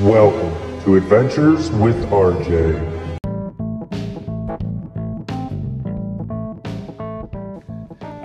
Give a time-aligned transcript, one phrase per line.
[0.00, 2.80] Welcome to Adventures with RJ.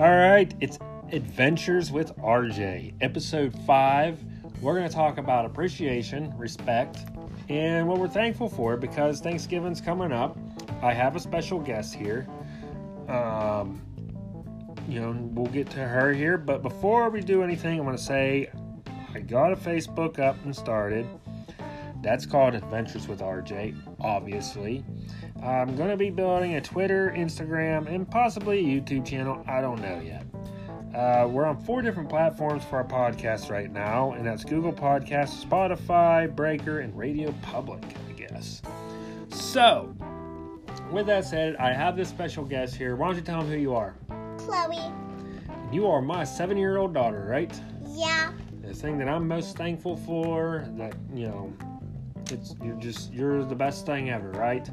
[0.00, 0.78] All right, it's
[1.12, 4.18] Adventures with RJ, episode five.
[4.62, 7.04] We're going to talk about appreciation, respect,
[7.50, 10.38] and what we're thankful for because Thanksgiving's coming up.
[10.80, 12.26] I have a special guest here.
[13.06, 13.82] Um,
[14.88, 18.02] you know, we'll get to her here, but before we do anything, I want to
[18.02, 18.48] say
[19.14, 21.06] I got a Facebook up and started.
[22.06, 24.84] That's called Adventures with RJ, obviously.
[25.42, 29.44] I'm going to be building a Twitter, Instagram, and possibly a YouTube channel.
[29.48, 30.24] I don't know yet.
[30.94, 35.44] Uh, we're on four different platforms for our podcast right now, and that's Google Podcasts,
[35.44, 38.62] Spotify, Breaker, and Radio Public, I guess.
[39.30, 39.92] So,
[40.92, 42.94] with that said, I have this special guest here.
[42.94, 43.96] Why don't you tell them who you are?
[44.38, 44.92] Chloe.
[45.72, 47.52] You are my seven year old daughter, right?
[47.84, 48.30] Yeah.
[48.62, 51.52] The thing that I'm most thankful for, that, you know,
[52.32, 54.68] it's you're just you're the best thing ever, right?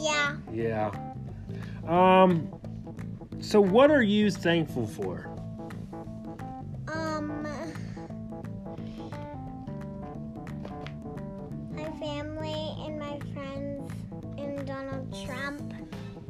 [0.00, 0.36] Yeah.
[0.52, 0.90] Yeah.
[1.86, 2.50] Um
[3.40, 5.30] so what are you thankful for?
[6.88, 7.42] Um.
[11.70, 13.92] My family and my friends
[14.38, 15.74] and Donald Trump.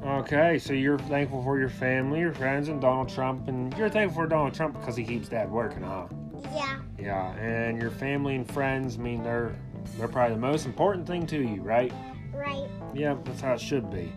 [0.05, 4.25] Okay, so you're thankful for your family, your friends, and Donald Trump, and you're thankful
[4.25, 6.07] for Donald Trump because he keeps dad working, huh?
[6.55, 6.79] Yeah.
[6.99, 9.55] Yeah, and your family and friends I mean they're
[9.97, 11.93] they're probably the most important thing to you, right?
[12.33, 12.69] Right.
[12.95, 14.13] Yeah, that's how it should be.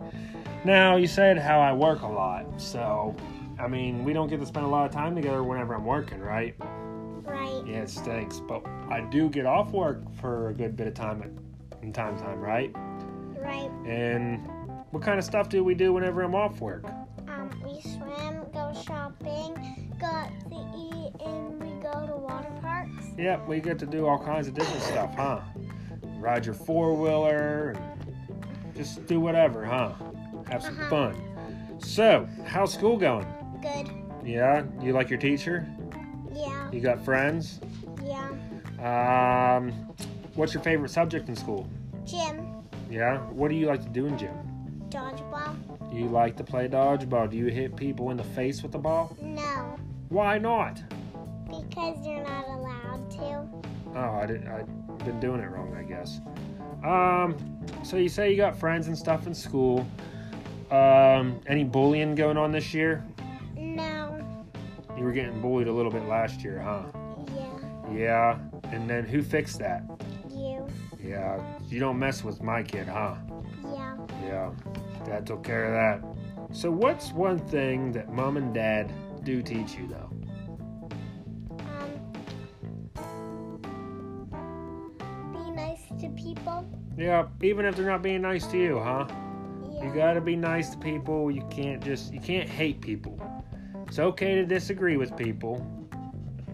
[0.65, 3.15] Now, you said how I work a lot, so
[3.59, 6.19] I mean, we don't get to spend a lot of time together whenever I'm working,
[6.19, 6.55] right?
[6.59, 7.63] Right.
[7.65, 11.21] Yeah, it stinks, but I do get off work for a good bit of time
[11.21, 11.29] at
[11.83, 12.71] in time time, right?
[13.39, 13.69] Right.
[13.85, 14.47] And
[14.91, 16.85] what kind of stuff do we do whenever I'm off work?
[17.27, 17.49] Um.
[17.63, 20.26] We swim, go shopping, go
[23.17, 25.41] Yeah, we get to do all kinds of different stuff, huh?
[26.19, 29.93] Ride your four wheeler, and just do whatever, huh?
[30.49, 30.89] Have some Uh-huh.
[30.89, 31.79] fun.
[31.79, 33.27] So, how's school going?
[33.61, 33.89] Good.
[34.23, 35.67] Yeah, you like your teacher?
[36.33, 36.69] Yeah.
[36.71, 37.59] You got friends?
[38.05, 38.29] Yeah.
[38.79, 39.71] Um,
[40.35, 41.67] what's your favorite subject in school?
[42.05, 42.63] Gym.
[42.89, 44.35] Yeah, what do you like to do in gym?
[44.89, 45.55] Dodgeball.
[45.93, 47.29] You like to play dodgeball?
[47.29, 49.15] Do you hit people in the face with the ball?
[49.21, 49.75] No.
[50.09, 50.81] Why not?
[51.45, 53.47] Because you're not allowed to.
[53.95, 54.47] Oh, I did.
[54.47, 56.21] I've been doing it wrong, I guess.
[56.83, 57.35] Um,
[57.83, 59.87] so you say you got friends and stuff in school.
[60.71, 63.03] Um, any bullying going on this year?
[63.55, 64.23] No.
[64.97, 66.83] You were getting bullied a little bit last year, huh?
[67.35, 67.93] Yeah.
[67.93, 68.39] Yeah.
[68.71, 69.83] And then who fixed that?
[70.29, 70.67] You.
[71.01, 71.41] Yeah.
[71.69, 73.15] You don't mess with my kid, huh?
[73.73, 73.97] Yeah.
[74.23, 74.51] Yeah.
[75.05, 76.55] Dad took care of that.
[76.55, 78.91] So what's one thing that mom and dad
[79.23, 80.09] do teach you though?
[85.99, 86.67] To people.
[86.97, 89.07] Yeah, even if they're not being nice to you, huh?
[89.71, 89.85] Yeah.
[89.85, 91.29] You gotta be nice to people.
[91.29, 93.19] You can't just you can't hate people.
[93.87, 95.65] It's okay to disagree with people,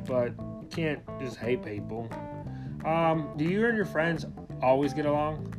[0.06, 2.10] but you can't just hate people.
[2.86, 4.26] Um, do you and your friends
[4.62, 5.54] always get along?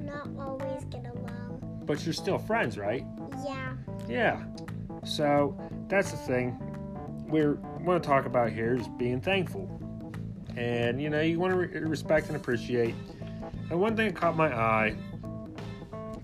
[0.00, 1.82] Not always get along.
[1.86, 3.04] But you're still friends, right?
[3.44, 3.74] Yeah.
[4.08, 4.44] Yeah.
[5.04, 5.56] So
[5.88, 6.58] that's the thing
[7.28, 9.68] we're want to talk about here is being thankful,
[10.56, 12.94] and you know you want to re- respect and appreciate.
[13.70, 14.96] And one thing that caught my eye,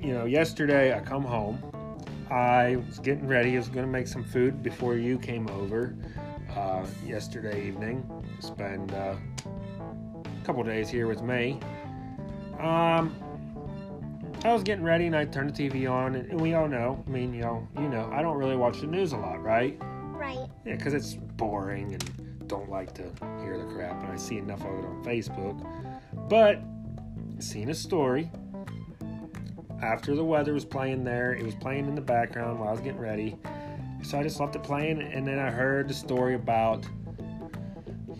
[0.00, 1.62] you know, yesterday I come home,
[2.31, 3.54] I was getting ready.
[3.54, 5.94] I was going to make some food before you came over
[6.56, 8.09] uh, yesterday evening.
[8.41, 11.59] Spend uh, a couple days here with me.
[12.59, 13.15] Um,
[14.44, 17.03] I was getting ready and I turned the TV on, and, and we all know.
[17.06, 19.76] I mean, you know, you know, I don't really watch the news a lot, right?
[19.81, 20.48] Right.
[20.65, 23.04] Yeah, because it's boring and don't like to
[23.42, 25.66] hear the crap, and I see enough of it on Facebook.
[26.28, 26.60] But
[27.42, 28.30] seen a story
[29.80, 31.32] after the weather was playing there.
[31.32, 33.38] It was playing in the background while I was getting ready,
[34.02, 36.84] so I just left it playing, and then I heard the story about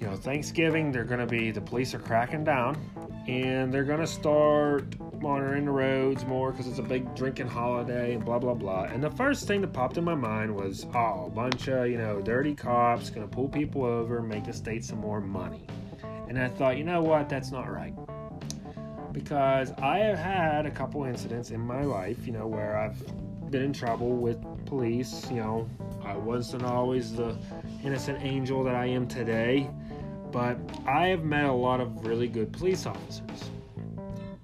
[0.01, 0.93] you know Thanksgiving.
[0.93, 2.81] They're going to be the police are cracking down,
[3.29, 8.15] and they're going to start monitoring the roads more because it's a big drinking holiday
[8.15, 8.85] and blah blah blah.
[8.85, 11.97] And the first thing that popped in my mind was, oh, a bunch of you
[11.97, 15.67] know dirty cops going to pull people over, and make the state some more money.
[16.29, 17.95] And I thought, you know what, that's not right.
[19.13, 22.99] Because I have had a couple incidents in my life, you know, where I've
[23.51, 25.27] been in trouble with police.
[25.31, 25.71] You know,
[26.05, 27.37] I wasn't always the
[27.85, 29.69] innocent angel that I am today,
[30.33, 33.52] but I have met a lot of really good police officers.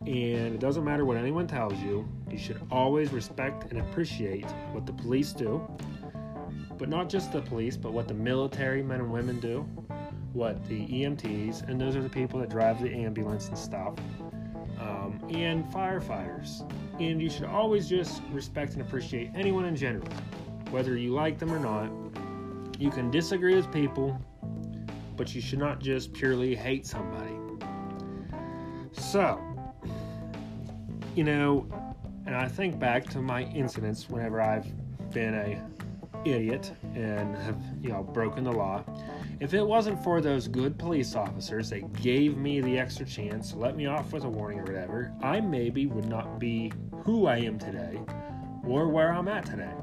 [0.09, 4.87] And it doesn't matter what anyone tells you, you should always respect and appreciate what
[4.87, 5.61] the police do.
[6.79, 9.69] But not just the police, but what the military men and women do,
[10.33, 13.97] what the EMTs, and those are the people that drive the ambulance and stuff,
[14.81, 16.63] um, and firefighters.
[16.99, 20.09] And you should always just respect and appreciate anyone in general,
[20.71, 21.91] whether you like them or not.
[22.81, 24.19] You can disagree with people,
[25.19, 27.35] but you should not just purely hate somebody.
[28.93, 29.48] So,
[31.19, 31.67] you know,
[32.27, 34.73] and I think back to my incidents whenever I've
[35.13, 35.61] been a
[36.25, 38.85] idiot and have, you know, broken the law.
[39.41, 43.77] If it wasn't for those good police officers that gave me the extra chance, let
[43.77, 46.73] me off with a warning or whatever, I maybe would not be
[47.03, 47.99] who I am today
[48.65, 49.75] or where I'm at today.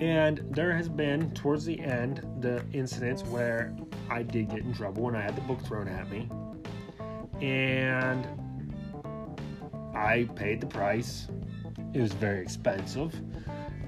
[0.00, 3.74] And there has been, towards the end, the incidents where
[4.08, 6.28] I did get in trouble when I had the book thrown at me.
[7.40, 8.24] And
[10.02, 11.28] I paid the price.
[11.94, 13.14] It was very expensive.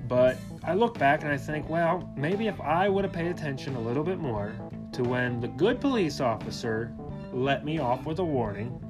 [0.07, 3.75] But I look back and I think, well, maybe if I would have paid attention
[3.75, 4.55] a little bit more
[4.93, 6.95] to when the good police officer
[7.33, 8.81] let me off with a warning,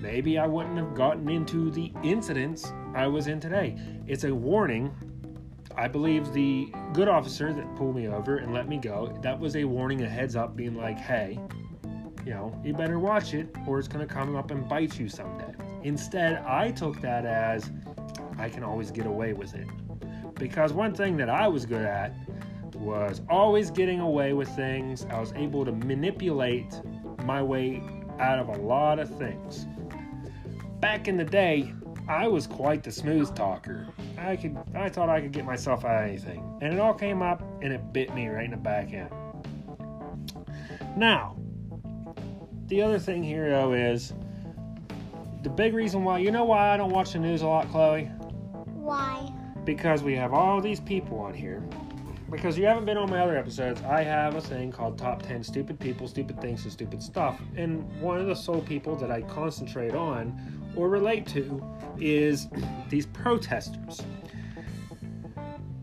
[0.00, 3.76] maybe I wouldn't have gotten into the incidents I was in today.
[4.08, 4.92] It's a warning.
[5.76, 9.54] I believe the good officer that pulled me over and let me go, that was
[9.54, 11.38] a warning, a heads up, being like, hey,
[12.24, 15.08] you know, you better watch it or it's going to come up and bite you
[15.08, 15.54] someday.
[15.82, 17.70] Instead, I took that as
[18.38, 19.66] I can always get away with it.
[20.34, 22.14] Because one thing that I was good at
[22.74, 25.06] was always getting away with things.
[25.10, 26.80] I was able to manipulate
[27.24, 27.82] my way
[28.18, 29.66] out of a lot of things.
[30.80, 31.72] Back in the day,
[32.08, 33.88] I was quite the smooth talker.
[34.18, 36.58] I could I thought I could get myself out of anything.
[36.60, 39.10] And it all came up and it bit me right in the back end.
[40.96, 41.36] Now,
[42.68, 44.12] the other thing here though is
[45.42, 48.04] the big reason why you know why I don't watch the news a lot, Chloe?
[48.72, 49.30] Why?
[49.64, 51.62] Because we have all these people on here.
[52.30, 55.44] Because you haven't been on my other episodes, I have a thing called Top 10
[55.44, 57.40] Stupid People, Stupid Things, and Stupid Stuff.
[57.56, 60.34] And one of the sole people that I concentrate on
[60.74, 61.62] or relate to
[61.98, 62.48] is
[62.88, 64.00] these protesters.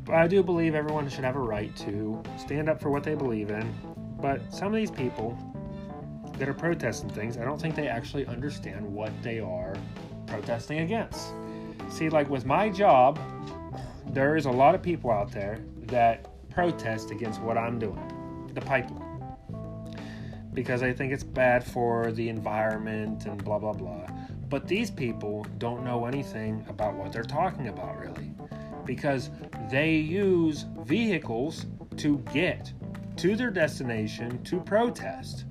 [0.04, 3.16] But I do believe everyone should have a right to stand up for what they
[3.16, 3.74] believe in.
[4.20, 5.38] But some of these people
[6.42, 9.76] that are protesting things, I don't think they actually understand what they are
[10.26, 11.34] protesting against.
[11.88, 13.20] See, like with my job,
[14.08, 18.62] there is a lot of people out there that protest against what I'm doing, the
[18.62, 19.24] pipeline,
[20.52, 24.08] because I think it's bad for the environment and blah, blah, blah.
[24.50, 28.34] But these people don't know anything about what they're talking about, really,
[28.84, 29.30] because
[29.70, 31.68] they use vehicles
[31.98, 32.74] to get
[33.18, 35.46] to their destination to protest.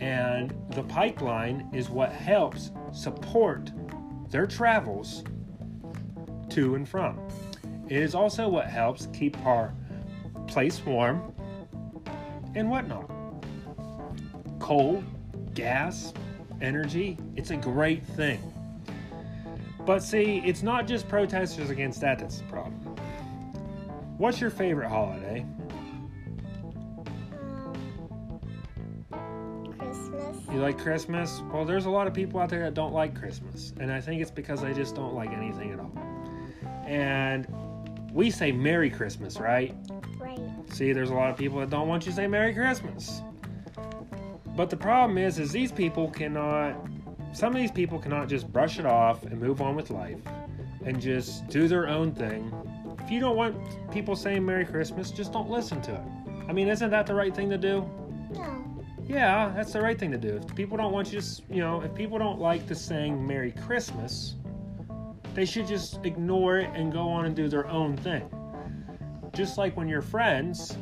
[0.00, 3.72] And the pipeline is what helps support
[4.30, 5.24] their travels
[6.50, 7.18] to and from.
[7.88, 9.72] It is also what helps keep our
[10.46, 11.32] place warm
[12.54, 13.10] and whatnot.
[14.58, 15.02] Coal,
[15.54, 16.12] gas,
[16.60, 18.40] energy, it's a great thing.
[19.84, 22.96] But see, it's not just protesters against that that's the problem.
[24.18, 25.46] What's your favorite holiday?
[30.52, 31.42] You like Christmas?
[31.52, 34.22] Well, there's a lot of people out there that don't like Christmas, and I think
[34.22, 35.92] it's because they just don't like anything at all.
[36.86, 37.46] And
[38.12, 39.74] we say Merry Christmas, right?
[40.18, 40.40] Right.
[40.70, 43.22] See, there's a lot of people that don't want you to say Merry Christmas.
[44.56, 46.74] But the problem is, is these people cannot.
[47.32, 50.20] Some of these people cannot just brush it off and move on with life,
[50.84, 52.52] and just do their own thing.
[53.00, 53.56] If you don't want
[53.90, 56.00] people saying Merry Christmas, just don't listen to it.
[56.48, 57.88] I mean, isn't that the right thing to do?
[58.32, 58.75] No.
[59.08, 60.36] Yeah, that's the right thing to do.
[60.36, 63.52] If people don't want you to, you know, if people don't like the saying Merry
[63.52, 64.34] Christmas,
[65.34, 68.28] they should just ignore it and go on and do their own thing.
[69.32, 70.76] Just like when you're friends,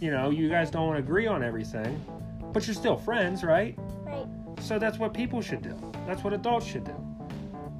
[0.00, 2.04] you know, you guys don't agree on everything,
[2.52, 3.78] but you're still friends, right?
[4.04, 4.26] Right.
[4.60, 5.74] So that's what people should do.
[6.06, 6.92] That's what adults should do.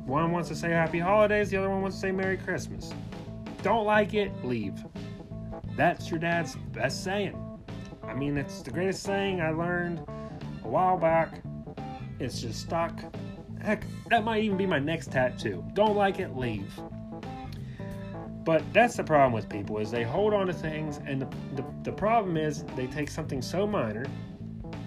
[0.06, 2.94] One wants to say Happy Holidays, the other one wants to say Merry Christmas.
[3.62, 4.82] Don't like it, leave.
[5.76, 7.36] That's your dad's best saying.
[8.08, 10.00] I mean, it's the greatest saying I learned
[10.64, 11.42] a while back.
[12.18, 12.98] It's just stuck.
[13.60, 15.64] Heck, that might even be my next tattoo.
[15.74, 16.72] Don't like it, leave.
[18.44, 21.64] But that's the problem with people is they hold on to things, and the, the,
[21.82, 24.06] the problem is they take something so minor,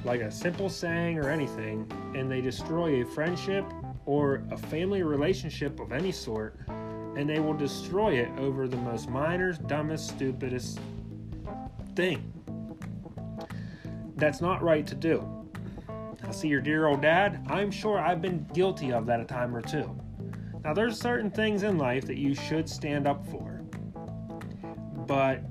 [0.04, 3.63] like a simple saying or anything, and they destroy a friendship
[4.06, 6.58] or a family relationship of any sort,
[7.16, 10.80] and they will destroy it over the most minor, dumbest, stupidest
[11.96, 12.34] thing.
[14.22, 15.28] That's not right to do.
[16.24, 17.44] I see your dear old dad.
[17.50, 20.00] I'm sure I've been guilty of that a time or two.
[20.63, 23.63] Now, there's certain things in life that you should stand up for,
[25.08, 25.42] but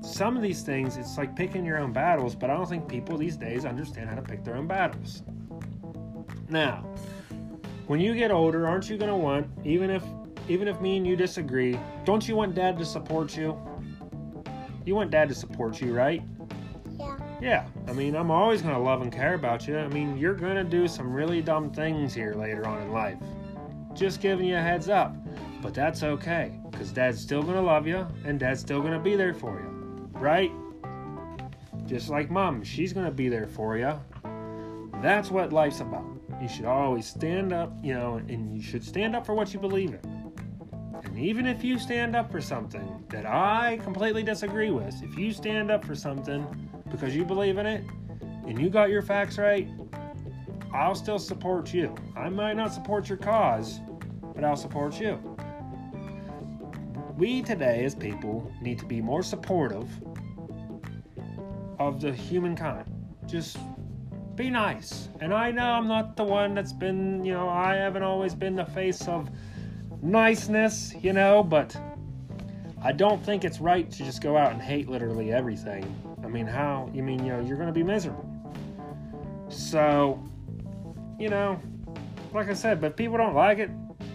[0.00, 3.16] some of these things, it's like picking your own battles, but I don't think people
[3.16, 5.22] these days understand how to pick their own battles.
[6.48, 6.84] Now,
[7.86, 10.02] when you get older, aren't you gonna want, even if
[10.48, 13.56] even if me and you disagree, don't you want dad to support you?
[14.84, 16.20] You want dad to support you, right?
[17.42, 17.66] Yeah.
[17.88, 19.76] I mean, I'm always gonna love and care about you.
[19.76, 23.18] I mean, you're gonna do some really dumb things here later on in life.
[23.94, 25.16] Just giving you a heads up.
[25.60, 29.34] But that's okay, because dad's still gonna love you and dad's still gonna be there
[29.34, 30.08] for you.
[30.12, 30.52] Right?
[31.84, 33.92] Just like mom, she's gonna be there for you.
[35.02, 36.06] That's what life's about.
[36.40, 39.58] You should always stand up, you know, and you should stand up for what you
[39.58, 40.32] believe in.
[41.02, 45.32] And even if you stand up for something that I completely disagree with, if you
[45.32, 46.46] stand up for something
[46.92, 47.84] because you believe in it
[48.46, 49.68] and you got your facts right,
[50.72, 51.94] I'll still support you.
[52.16, 53.80] I might not support your cause,
[54.34, 55.18] but I'll support you.
[57.16, 59.88] We today, as people, need to be more supportive
[61.78, 62.86] of the humankind.
[63.26, 63.58] Just
[64.34, 65.08] be nice.
[65.20, 68.56] And I know I'm not the one that's been, you know, I haven't always been
[68.56, 69.30] the face of
[70.02, 71.76] niceness, you know, but
[72.84, 75.84] I don't think it's right to just go out and hate literally everything.
[76.24, 76.90] I mean, how?
[76.92, 78.28] You mean, you know, you're going to be miserable.
[79.48, 80.22] So,
[81.18, 81.60] you know,
[82.34, 83.70] like I said, but people don't like it,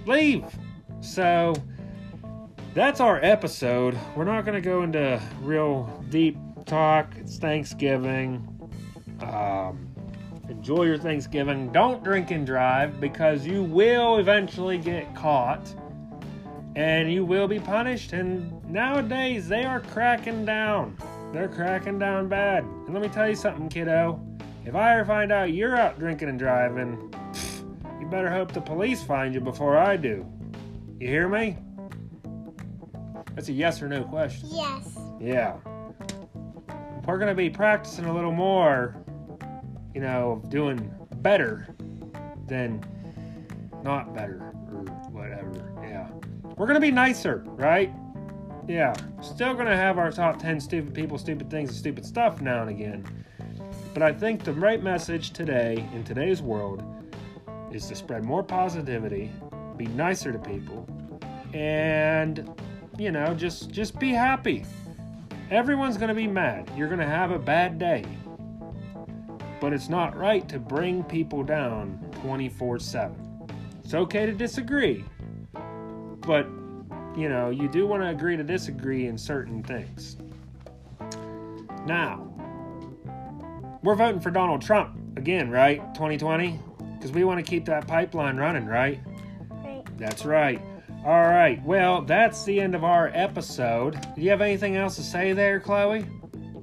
[0.05, 0.43] leave.
[0.99, 1.53] So,
[2.73, 3.97] that's our episode.
[4.15, 7.15] We're not going to go into real deep talk.
[7.15, 8.45] It's Thanksgiving.
[9.21, 9.87] Um,
[10.49, 11.71] enjoy your Thanksgiving.
[11.71, 15.73] Don't drink and drive because you will eventually get caught
[16.77, 18.13] and you will be punished.
[18.13, 20.95] And nowadays, they are cracking down.
[21.33, 22.63] They're cracking down bad.
[22.63, 24.23] And let me tell you something, kiddo.
[24.63, 27.11] If I ever find out you're out drinking and driving,
[27.99, 30.23] you better hope the police find you before I do.
[30.99, 31.57] You hear me?
[33.33, 34.47] That's a yes or no question.
[34.51, 34.99] Yes.
[35.19, 35.57] Yeah.
[37.07, 39.03] We're going to be practicing a little more,
[39.95, 41.73] you know, doing better
[42.45, 42.83] than
[43.83, 45.73] not better or whatever.
[45.81, 46.07] Yeah.
[46.57, 47.93] We're to be nicer, right?
[48.67, 48.93] Yeah.
[49.21, 52.69] Still to have our top 10 stupid people, stupid things, and stupid stuff now and
[52.69, 53.05] again.
[53.93, 56.83] But I think the right message today, in today's world,
[57.71, 59.31] is to spread more positivity,
[59.75, 60.87] be nicer to people,
[61.53, 62.49] and
[62.97, 64.65] you know, just just be happy.
[65.49, 66.69] Everyone's to be mad.
[66.75, 68.03] You're to have a bad day.
[69.59, 73.15] But it's not right to bring people down 24/7.
[73.87, 75.05] It's okay to disagree.
[76.19, 76.45] But
[77.15, 80.17] you know, you do want to agree to disagree in certain things.
[81.85, 82.27] Now,
[83.83, 85.77] we're voting for Donald Trump again, right?
[85.93, 86.59] 2020
[86.97, 88.99] because we want to keep that pipeline running, right?
[89.49, 89.85] Right.
[89.97, 90.61] That's right.
[91.05, 91.63] All right.
[91.63, 93.97] Well, that's the end of our episode.
[94.15, 96.05] Do you have anything else to say there, Chloe?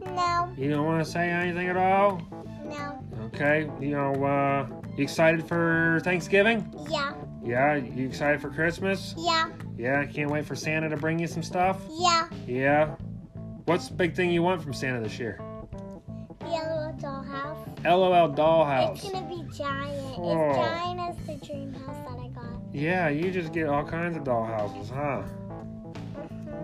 [0.05, 0.53] No.
[0.59, 2.21] You don't want to say anything at all?
[2.67, 3.03] No.
[3.29, 3.71] Okay.
[3.81, 6.73] You know, uh, you excited for Thanksgiving?
[6.91, 7.15] Yeah.
[7.43, 7.75] Yeah.
[7.77, 9.15] You excited for Christmas?
[9.19, 9.51] Yeah.
[9.77, 10.05] Yeah.
[10.07, 11.81] Can't wait for Santa to bring you some stuff.
[11.91, 12.29] Yeah.
[12.47, 12.95] Yeah.
[13.67, 15.41] What's the big thing you want from Santa this year?
[16.43, 17.85] LOL dollhouse.
[17.85, 18.97] LOL dollhouse.
[18.97, 20.19] It's gonna be giant.
[20.19, 20.51] Oh.
[20.51, 22.61] It's giant as the dream house that I got.
[22.73, 25.23] Yeah, you just get all kinds of dollhouses, huh?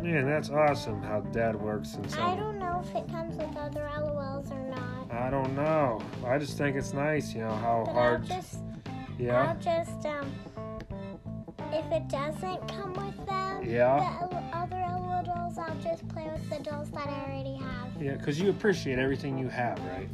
[0.02, 2.24] Man, that's awesome how Dad works and stuff.
[2.24, 4.69] I don't know if it comes with other LOLs or not.
[5.20, 6.00] I don't know.
[6.26, 8.20] I just think it's nice, you know, how But hard.
[8.22, 8.58] I'll just
[9.18, 9.48] Yeah.
[9.50, 10.32] I'll just um
[11.72, 14.26] if it doesn't come with them, Yeah.
[14.30, 14.80] the other
[15.24, 18.02] dolls, I'll just play with the dolls that I already have.
[18.02, 20.08] Yeah, because you appreciate everything you have, right?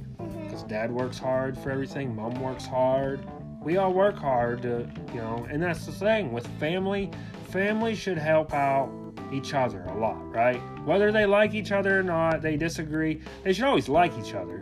[0.45, 3.21] Because Dad works hard for everything, Mom works hard.
[3.63, 7.11] We all work hard to, you know, and that's the thing with family.
[7.49, 8.91] Family should help out
[9.33, 10.61] each other a lot, right?
[10.85, 13.21] Whether they like each other or not, they disagree.
[13.43, 14.61] They should always like each other.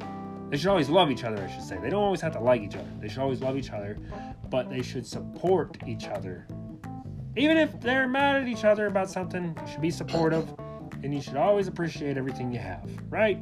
[0.54, 1.78] They should always love each other, I should say.
[1.82, 2.88] They don't always have to like each other.
[3.00, 3.99] They should always love each other,
[4.50, 6.46] but they should support each other.
[7.34, 10.49] Even if they're mad at each other about something, you should be supportive
[11.02, 13.40] and you should always appreciate everything you have, right?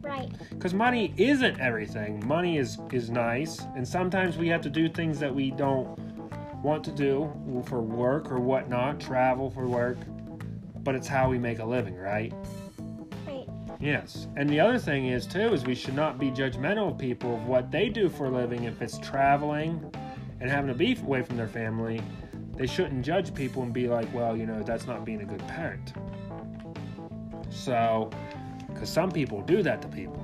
[0.00, 0.30] Right.
[0.50, 5.18] because money isn't everything money is is nice and sometimes we have to do things
[5.18, 5.98] that we don't
[6.62, 7.30] want to do
[7.66, 9.98] for work or whatnot travel for work
[10.82, 12.57] but it's how we make a living right Right.
[13.80, 14.28] Yes.
[14.36, 17.46] And the other thing is too is we should not be judgmental of people of
[17.46, 18.64] what they do for a living.
[18.64, 19.92] If it's traveling
[20.40, 22.02] and having to be away from their family
[22.58, 25.46] they shouldn't judge people and be like well you know that's not being a good
[25.46, 25.94] parent.
[27.50, 28.10] So
[28.66, 30.22] because some people do that to people.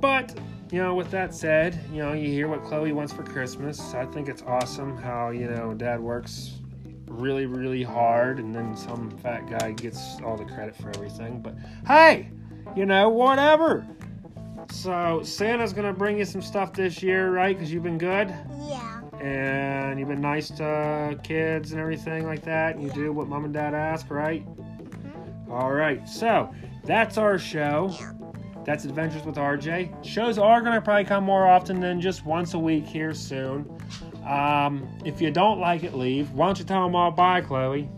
[0.00, 0.36] But
[0.72, 3.94] you know with that said you know you hear what chloe wants for christmas.
[3.94, 6.60] I think it's awesome how you know dad works
[7.14, 11.40] really, really hard, and then some fat guy gets all the credit for everything.
[11.40, 11.54] But
[11.86, 12.28] hey,
[12.76, 13.86] you know, whatever.
[14.70, 17.56] So Santa's gonna bring you some stuff this year, right?
[17.56, 18.34] Because you've been good
[18.66, 19.00] Yeah.
[19.20, 22.74] and you've been nice to kids and everything like that.
[22.74, 24.44] And you do what mom and dad ask, right?
[24.46, 25.52] Mm-hmm.
[25.52, 26.08] All right.
[26.08, 26.50] So
[26.84, 27.90] that's our show.
[28.00, 28.12] Yeah.
[28.64, 30.02] That's Adventures with RJ.
[30.02, 33.70] Shows are to probably come more often than just once a week here soon.
[34.26, 36.32] Um, if you don't like it, leave.
[36.32, 37.88] Why don't you tell them all bye, Chloe?